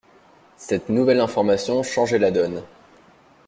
[0.57, 2.63] Cette nouvelle information changeait la donne.